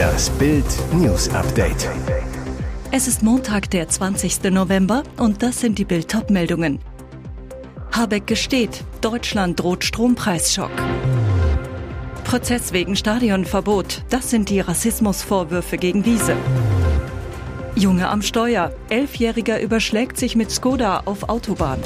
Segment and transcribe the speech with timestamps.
[0.00, 1.90] Das Bild News Update.
[2.90, 4.44] Es ist Montag, der 20.
[4.44, 6.78] November und das sind die Bild meldungen
[7.92, 10.70] Habeck gesteht, Deutschland droht Strompreisschock.
[12.24, 16.34] Prozess wegen Stadionverbot, das sind die Rassismusvorwürfe gegen Wiese.
[17.74, 21.82] Junge am Steuer, Elfjähriger überschlägt sich mit Skoda auf Autobahn.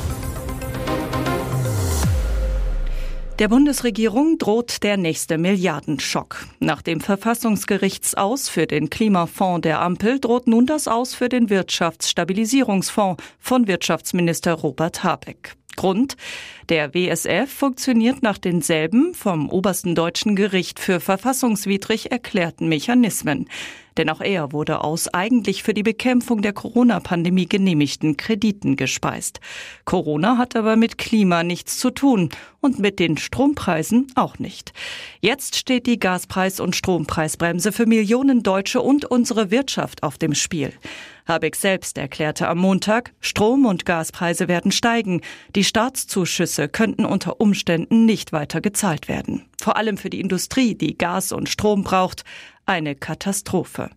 [3.41, 6.47] Der Bundesregierung droht der nächste Milliardenschock.
[6.61, 13.21] Nach dem Verfassungsgerichtsaus für den Klimafonds der Ampel droht nun das Aus für den Wirtschaftsstabilisierungsfonds
[13.41, 15.57] von Wirtschaftsminister Robert Habeck.
[15.75, 16.17] Grund?
[16.69, 23.49] Der WSF funktioniert nach denselben vom obersten deutschen Gericht für verfassungswidrig erklärten Mechanismen.
[23.97, 29.41] Denn auch er wurde aus eigentlich für die Bekämpfung der Corona-Pandemie genehmigten Krediten gespeist.
[29.85, 34.73] Corona hat aber mit Klima nichts zu tun und mit den Strompreisen auch nicht.
[35.21, 40.73] Jetzt steht die Gaspreis- und Strompreisbremse für Millionen Deutsche und unsere Wirtschaft auf dem Spiel.
[41.27, 45.23] Habeck selbst erklärte am Montag, Strom- und Gaspreise werden steigen.
[45.55, 49.47] Die Staatszuschüsse könnten unter Umständen nicht weiter gezahlt werden.
[49.59, 52.25] Vor allem für die Industrie, die Gas und Strom braucht
[52.67, 53.91] eine Katastrophe.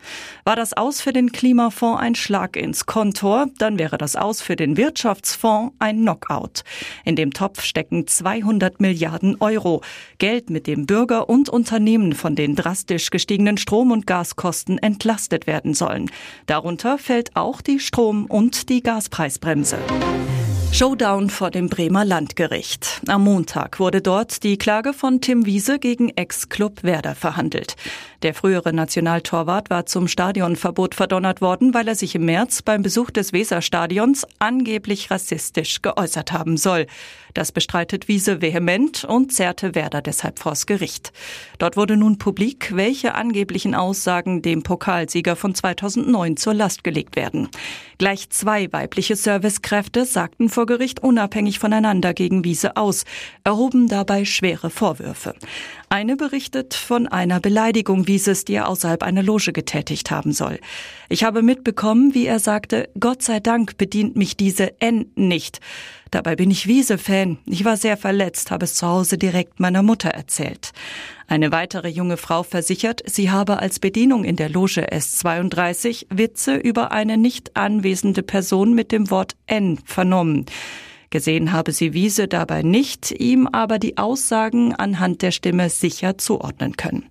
[0.43, 4.55] War das Aus für den Klimafonds ein Schlag ins Kontor, dann wäre das Aus für
[4.55, 6.63] den Wirtschaftsfonds ein Knockout.
[7.05, 9.81] In dem Topf stecken 200 Milliarden Euro.
[10.17, 15.73] Geld, mit dem Bürger und Unternehmen von den drastisch gestiegenen Strom- und Gaskosten entlastet werden
[15.73, 16.09] sollen.
[16.45, 19.77] Darunter fällt auch die Strom- und die Gaspreisbremse.
[20.71, 23.01] Showdown vor dem Bremer Landgericht.
[23.07, 27.75] Am Montag wurde dort die Klage von Tim Wiese gegen Ex-Club Werder verhandelt.
[28.21, 33.11] Der frühere Nationaltorwart war zum Stadionverbot verdonnert worden, weil er sich im März beim Besuch
[33.11, 36.87] des Weserstadions angeblich rassistisch geäußert haben soll.
[37.33, 41.11] Das bestreitet Wiese vehement und zerrte Werder deshalb vors Gericht.
[41.59, 47.49] Dort wurde nun publik, welche angeblichen Aussagen dem Pokalsieger von 2009 zur Last gelegt werden.
[47.99, 53.05] Gleich zwei weibliche Servicekräfte sagten vor Gericht unabhängig voneinander gegen Wiese aus,
[53.43, 55.35] erhoben dabei schwere Vorwürfe.
[55.89, 60.59] Eine berichtet von einer Beleidigung Wieses, die er außerhalb einer Loge getätigt haben soll.
[61.07, 65.61] Ich habe mitbekommen, wie er sagte, Gott sei Dank bedient mich diese N nicht.
[66.11, 67.37] Dabei bin ich Wiese-Fan.
[67.45, 70.73] Ich war sehr verletzt, habe es zu Hause direkt meiner Mutter erzählt.
[71.25, 76.91] Eine weitere junge Frau versichert, sie habe als Bedienung in der Loge S32 Witze über
[76.91, 80.45] eine nicht anwesende Person mit dem Wort N vernommen.
[81.09, 86.75] Gesehen habe sie Wiese dabei nicht, ihm aber die Aussagen anhand der Stimme sicher zuordnen
[86.77, 87.05] können.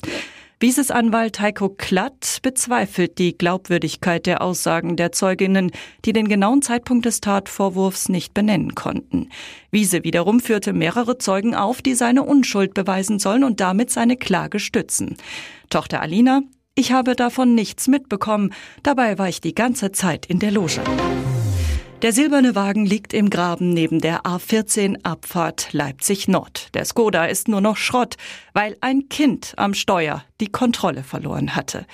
[0.59, 5.71] Wieses Anwalt Heiko Klatt bezweifelt die Glaubwürdigkeit der Aussagen der Zeuginnen,
[6.07, 9.29] die den genauen Zeitpunkt des Tatvorwurfs nicht benennen konnten.
[9.71, 14.59] Wiese wiederum führte mehrere Zeugen auf, die seine Unschuld beweisen sollen und damit seine Klage
[14.59, 15.17] stützen.
[15.69, 16.41] Tochter Alina,
[16.75, 20.81] ich habe davon nichts mitbekommen, dabei war ich die ganze Zeit in der Loge.
[22.03, 26.75] Der silberne Wagen liegt im Graben neben der A14 Abfahrt Leipzig Nord.
[26.75, 28.17] Der Skoda ist nur noch Schrott,
[28.53, 31.87] weil ein Kind am Steuer die Kontrolle verloren hatte.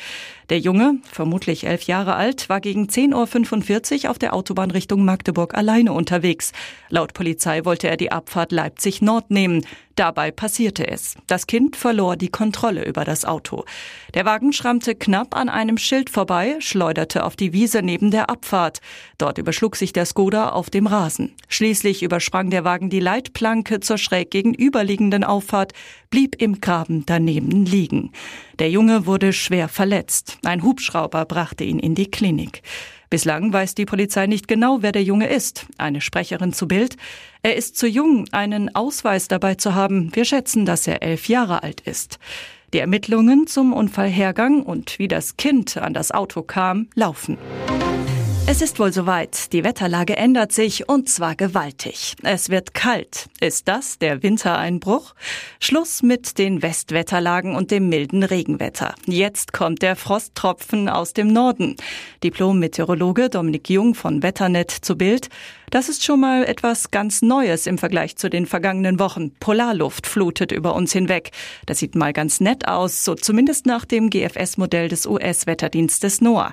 [0.50, 5.54] Der Junge, vermutlich elf Jahre alt, war gegen 10.45 Uhr auf der Autobahn Richtung Magdeburg
[5.54, 6.52] alleine unterwegs.
[6.88, 9.64] Laut Polizei wollte er die Abfahrt Leipzig Nord nehmen.
[9.94, 11.16] Dabei passierte es.
[11.26, 13.64] Das Kind verlor die Kontrolle über das Auto.
[14.14, 18.80] Der Wagen schrammte knapp an einem Schild vorbei, schleuderte auf die Wiese neben der Abfahrt.
[19.18, 21.34] Dort überschlug sich der Skoda auf dem Rasen.
[21.48, 25.72] Schließlich übersprang der Wagen die Leitplanke zur schräg gegenüberliegenden Auffahrt,
[26.12, 28.12] blieb im Graben daneben liegen.
[28.60, 30.38] Der Junge wurde schwer verletzt.
[30.44, 32.62] Ein Hubschrauber brachte ihn in die Klinik.
[33.10, 35.66] Bislang weiß die Polizei nicht genau, wer der Junge ist.
[35.78, 36.96] Eine Sprecherin zu Bild.
[37.42, 40.14] Er ist zu jung, einen Ausweis dabei zu haben.
[40.14, 42.18] Wir schätzen, dass er elf Jahre alt ist.
[42.74, 47.38] Die Ermittlungen zum Unfallhergang und wie das Kind an das Auto kam, laufen.
[48.44, 49.52] Es ist wohl soweit.
[49.52, 52.16] Die Wetterlage ändert sich und zwar gewaltig.
[52.24, 53.28] Es wird kalt.
[53.40, 55.14] Ist das der Wintereinbruch?
[55.60, 58.96] Schluss mit den Westwetterlagen und dem milden Regenwetter.
[59.06, 61.76] Jetzt kommt der Frosttropfen aus dem Norden.
[62.24, 65.28] Diplom-Meteorologe Dominik Jung von Wetternet zu Bild.
[65.72, 69.32] Das ist schon mal etwas ganz Neues im Vergleich zu den vergangenen Wochen.
[69.40, 71.30] Polarluft flutet über uns hinweg.
[71.64, 76.52] Das sieht mal ganz nett aus, so zumindest nach dem GFS-Modell des US-Wetterdienstes NOAA.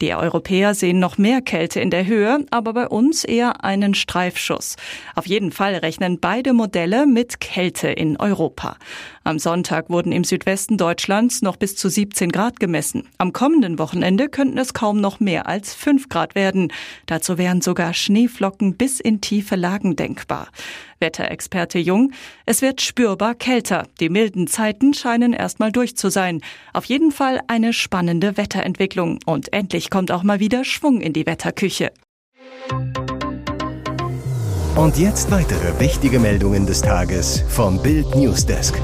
[0.00, 4.76] Die Europäer sehen noch mehr Kälte in der Höhe, aber bei uns eher einen Streifschuss.
[5.16, 8.76] Auf jeden Fall rechnen beide Modelle mit Kälte in Europa.
[9.22, 13.06] Am Sonntag wurden im Südwesten Deutschlands noch bis zu 17 Grad gemessen.
[13.18, 16.72] Am kommenden Wochenende könnten es kaum noch mehr als 5 Grad werden.
[17.04, 20.48] Dazu wären sogar Schneeflocken bis in tiefe Lagen denkbar.
[21.00, 22.12] Wetterexperte Jung,
[22.46, 23.86] es wird spürbar kälter.
[24.00, 26.40] Die milden Zeiten scheinen erstmal durch zu sein.
[26.72, 29.18] Auf jeden Fall eine spannende Wetterentwicklung.
[29.26, 31.92] Und endlich kommt auch mal wieder Schwung in die Wetterküche.
[34.76, 38.80] Und jetzt weitere wichtige Meldungen des Tages vom Bild Newsdesk.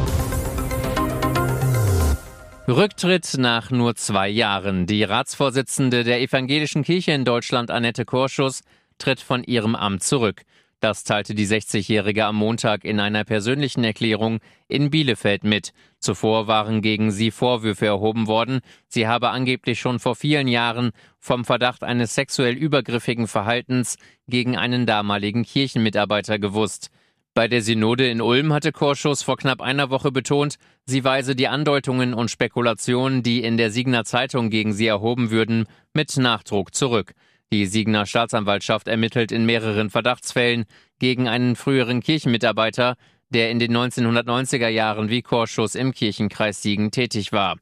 [2.69, 4.87] Rücktritt nach nur zwei Jahren.
[4.87, 8.63] Die Ratsvorsitzende der Evangelischen Kirche in Deutschland, Annette Korschus,
[8.99, 10.43] tritt von ihrem Amt zurück.
[10.81, 15.71] Das teilte die 60-Jährige am Montag in einer persönlichen Erklärung in Bielefeld mit.
[16.01, 18.59] Zuvor waren gegen sie Vorwürfe erhoben worden.
[18.89, 20.91] Sie habe angeblich schon vor vielen Jahren
[21.21, 23.97] vom Verdacht eines sexuell übergriffigen Verhaltens
[24.27, 26.91] gegen einen damaligen Kirchenmitarbeiter gewusst.
[27.37, 30.55] Bei der Synode in Ulm hatte Korschus vor knapp einer Woche betont,
[30.87, 35.67] sie weise die Andeutungen und Spekulationen, die in der Siegner Zeitung gegen sie erhoben würden,
[35.93, 37.13] mit Nachdruck zurück.
[37.53, 40.65] Die Siegner Staatsanwaltschaft ermittelt in mehreren Verdachtsfällen
[40.99, 42.97] gegen einen früheren Kirchenmitarbeiter,
[43.29, 47.59] der in den 1990er Jahren wie Chorschuss im Kirchenkreis Siegen tätig war.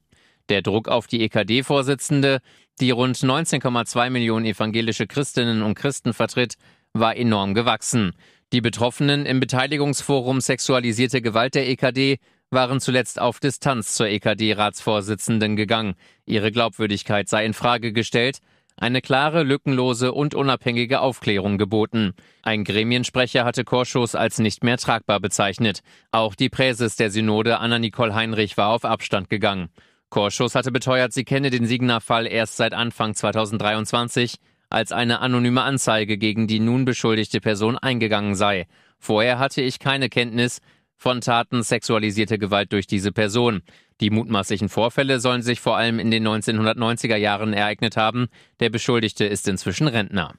[0.47, 2.39] Der Druck auf die EKD-Vorsitzende,
[2.79, 6.55] die rund 19,2 Millionen evangelische Christinnen und Christen vertritt,
[6.93, 8.13] war enorm gewachsen.
[8.53, 12.19] Die Betroffenen im Beteiligungsforum Sexualisierte Gewalt der EKD
[12.51, 15.95] waren zuletzt auf Distanz zur EKD-Ratsvorsitzenden gegangen.
[16.25, 18.39] Ihre Glaubwürdigkeit sei in Frage gestellt,
[18.77, 22.13] eine klare, lückenlose und unabhängige Aufklärung geboten.
[22.43, 25.81] Ein Gremiensprecher hatte Korschus als nicht mehr tragbar bezeichnet.
[26.11, 29.69] Auch die Präses der Synode Anna-Nicole Heinrich war auf Abstand gegangen.
[30.09, 34.35] Korschus hatte beteuert, sie kenne den Signer-Fall erst seit Anfang 2023,
[34.69, 38.67] als eine anonyme Anzeige gegen die nun beschuldigte Person eingegangen sei.
[38.99, 40.61] Vorher hatte ich keine Kenntnis
[40.95, 43.61] von Taten sexualisierter Gewalt durch diese Person.
[44.01, 48.27] Die mutmaßlichen Vorfälle sollen sich vor allem in den 1990er Jahren ereignet haben.
[48.59, 50.33] Der Beschuldigte ist inzwischen Rentner.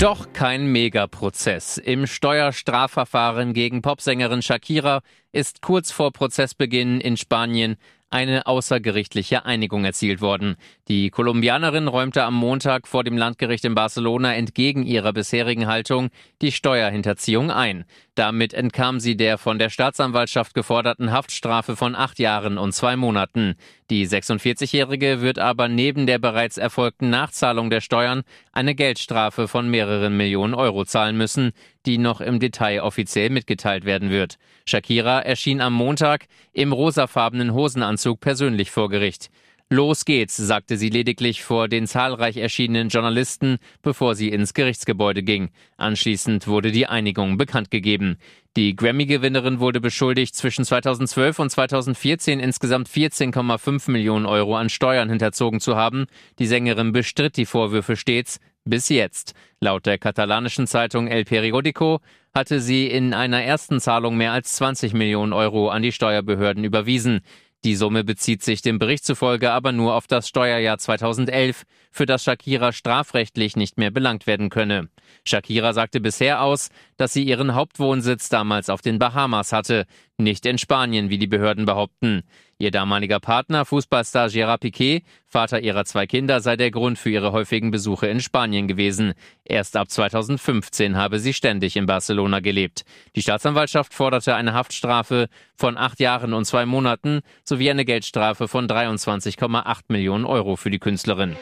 [0.00, 1.78] Doch kein Megaprozess.
[1.78, 5.00] Im Steuerstrafverfahren gegen Popsängerin Shakira
[5.32, 7.76] ist kurz vor Prozessbeginn in Spanien
[8.10, 10.56] eine außergerichtliche Einigung erzielt worden.
[10.88, 16.10] Die Kolumbianerin räumte am Montag vor dem Landgericht in Barcelona entgegen ihrer bisherigen Haltung
[16.42, 17.84] die Steuerhinterziehung ein.
[18.16, 23.56] Damit entkam sie der von der Staatsanwaltschaft geforderten Haftstrafe von acht Jahren und zwei Monaten.
[23.90, 28.22] Die 46-Jährige wird aber neben der bereits erfolgten Nachzahlung der Steuern
[28.52, 31.52] eine Geldstrafe von mehreren Millionen Euro zahlen müssen,
[31.84, 34.38] die noch im Detail offiziell mitgeteilt werden wird.
[34.64, 39.28] Shakira erschien am Montag im rosafarbenen Hosenanzug persönlich vor Gericht.
[39.68, 45.50] Los geht's, sagte sie lediglich vor den zahlreich erschienenen Journalisten, bevor sie ins Gerichtsgebäude ging.
[45.76, 48.16] Anschließend wurde die Einigung bekannt gegeben.
[48.54, 55.58] Die Grammy-Gewinnerin wurde beschuldigt, zwischen 2012 und 2014 insgesamt 14,5 Millionen Euro an Steuern hinterzogen
[55.58, 56.06] zu haben.
[56.38, 59.34] Die Sängerin bestritt die Vorwürfe stets, bis jetzt.
[59.60, 62.00] Laut der katalanischen Zeitung El Periodico
[62.34, 67.22] hatte sie in einer ersten Zahlung mehr als 20 Millionen Euro an die Steuerbehörden überwiesen.
[67.66, 72.22] Die Summe bezieht sich dem Bericht zufolge aber nur auf das Steuerjahr 2011, für das
[72.22, 74.88] Shakira strafrechtlich nicht mehr belangt werden könne.
[75.24, 79.86] Shakira sagte bisher aus, dass sie ihren Hauptwohnsitz damals auf den Bahamas hatte,
[80.18, 82.22] nicht in Spanien, wie die Behörden behaupten.
[82.58, 87.32] Ihr damaliger Partner, Fußballstar Gerard Piquet, Vater ihrer zwei Kinder, sei der Grund für ihre
[87.32, 89.12] häufigen Besuche in Spanien gewesen.
[89.44, 92.84] Erst ab 2015 habe sie ständig in Barcelona gelebt.
[93.14, 98.66] Die Staatsanwaltschaft forderte eine Haftstrafe von acht Jahren und zwei Monaten sowie eine Geldstrafe von
[98.66, 101.36] 23,8 Millionen Euro für die Künstlerin.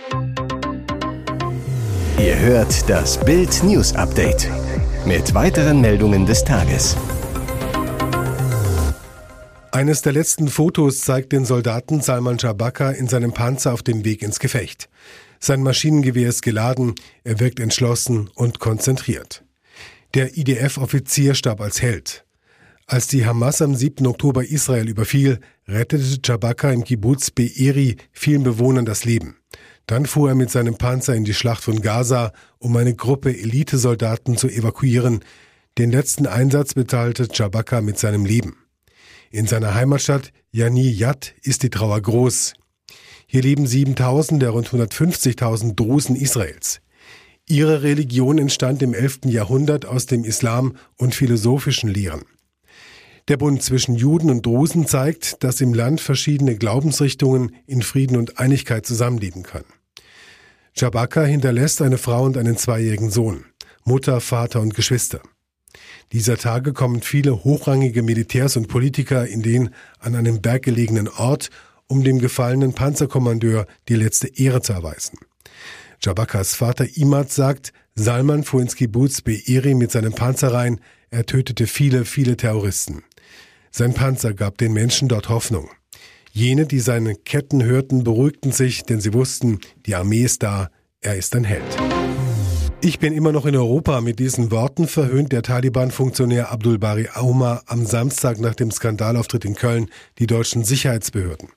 [2.18, 4.49] Ihr hört das Bild News Update
[5.06, 6.96] mit weiteren Meldungen des Tages.
[9.70, 14.23] Eines der letzten Fotos zeigt den Soldaten Salman Shabaka in seinem Panzer auf dem Weg
[14.23, 14.88] ins Gefecht.
[15.40, 19.44] Sein Maschinengewehr ist geladen, er wirkt entschlossen und konzentriert.
[20.14, 22.25] Der IDF-Offizier starb als Held.
[22.87, 24.06] Als die Hamas am 7.
[24.06, 29.37] Oktober Israel überfiel, rettete Jabaka im Kibbutz Be'eri vielen Bewohnern das Leben.
[29.87, 34.37] Dann fuhr er mit seinem Panzer in die Schlacht von Gaza, um eine Gruppe Elitesoldaten
[34.37, 35.21] zu evakuieren.
[35.76, 38.57] Den letzten Einsatz bezahlte Jabaka mit seinem Leben.
[39.31, 42.55] In seiner Heimatstadt Yani Yat ist die Trauer groß.
[43.26, 46.81] Hier leben 7000 der rund 150.000 Drusen Israels.
[47.47, 49.21] Ihre Religion entstand im 11.
[49.26, 52.23] Jahrhundert aus dem Islam und philosophischen Lehren.
[53.28, 58.38] Der Bund zwischen Juden und Drusen zeigt, dass im Land verschiedene Glaubensrichtungen in Frieden und
[58.38, 59.73] Einigkeit zusammenleben können.
[60.76, 63.47] Jabaka hinterlässt eine Frau und einen zweijährigen Sohn,
[63.85, 65.23] Mutter, Vater und Geschwister.
[66.12, 71.49] Dieser Tage kommen viele hochrangige Militärs und Politiker in den an einem berggelegenen Ort,
[71.87, 75.19] um dem gefallenen Panzerkommandeur die letzte Ehre zu erweisen.
[76.02, 81.66] Jabakas Vater Imad sagt, Salman fuhr ins Kibbutz Be'eri mit seinem Panzer rein, er tötete
[81.66, 83.04] viele, viele Terroristen.
[83.76, 85.69] Sein Panzer gab den Menschen dort Hoffnung.
[86.31, 91.16] Jene, die seine Ketten hörten, beruhigten sich, denn sie wussten, die Armee ist da, er
[91.16, 91.64] ist ein Held.
[92.83, 94.00] Ich bin immer noch in Europa.
[94.00, 99.57] Mit diesen Worten verhöhnt der Taliban-Funktionär Abdul Bari Auma am Samstag nach dem Skandalauftritt in
[99.57, 99.90] Köln
[100.21, 101.49] die deutschen Sicherheitsbehörden.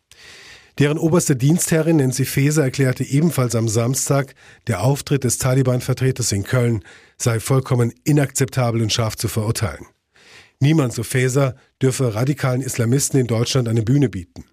[0.80, 4.34] Deren oberste Dienstherrin Nancy Faeser erklärte ebenfalls am Samstag,
[4.66, 6.84] der Auftritt des Taliban-Vertreters in Köln
[7.16, 9.86] sei vollkommen inakzeptabel und scharf zu verurteilen.
[10.60, 14.46] Niemand, so Faeser, dürfe radikalen Islamisten in Deutschland eine Bühne bieten.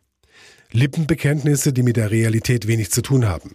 [0.71, 3.55] Lippenbekenntnisse, die mit der Realität wenig zu tun haben.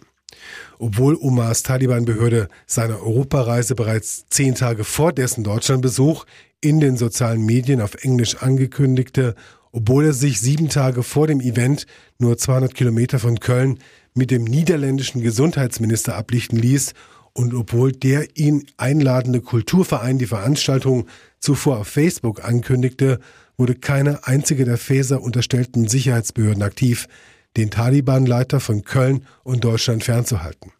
[0.78, 6.24] Obwohl Omars Taliban-Behörde seine Europareise bereits zehn Tage vor dessen Deutschlandbesuch
[6.60, 9.34] in den sozialen Medien auf Englisch angekündigte,
[9.70, 11.86] obwohl er sich sieben Tage vor dem Event
[12.18, 13.78] nur 200 Kilometer von Köln
[14.14, 16.94] mit dem niederländischen Gesundheitsminister ablichten ließ
[17.32, 21.06] und obwohl der ihn einladende Kulturverein die Veranstaltung
[21.40, 23.18] zuvor auf Facebook ankündigte,
[23.56, 27.08] wurde keine einzige der Faeser unterstellten Sicherheitsbehörden aktiv,
[27.56, 30.72] den Taliban-Leiter von Köln und Deutschland fernzuhalten.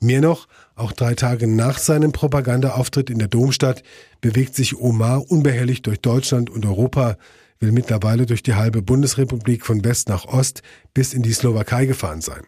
[0.00, 3.82] Mehr noch, auch drei Tage nach seinem Propagandaauftritt in der Domstadt
[4.20, 7.16] bewegt sich Omar unbehelligt durch Deutschland und Europa,
[7.58, 12.20] will mittlerweile durch die halbe Bundesrepublik von West nach Ost bis in die Slowakei gefahren
[12.20, 12.42] sein.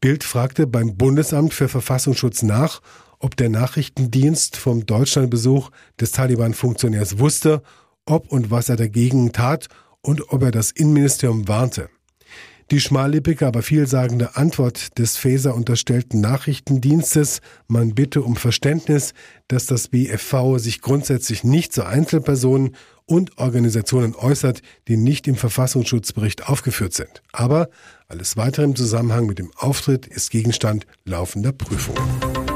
[0.00, 2.80] Bild fragte beim Bundesamt für Verfassungsschutz nach,
[3.22, 7.62] ob der Nachrichtendienst vom Deutschlandbesuch des Taliban-Funktionärs wusste,
[8.04, 9.68] ob und was er dagegen tat
[10.00, 11.88] und ob er das Innenministerium warnte.
[12.70, 19.12] Die schmallippige, aber vielsagende Antwort des Faeser unterstellten Nachrichtendienstes, man bitte um Verständnis,
[19.46, 22.74] dass das BFV sich grundsätzlich nicht zu Einzelpersonen
[23.04, 27.22] und Organisationen äußert, die nicht im Verfassungsschutzbericht aufgeführt sind.
[27.32, 27.68] Aber
[28.08, 32.51] alles weitere im Zusammenhang mit dem Auftritt ist Gegenstand laufender Prüfungen.